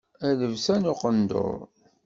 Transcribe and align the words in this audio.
A 0.27 0.29
lebsa 0.39 0.75
n 0.81 0.89
uqendur. 0.91 1.57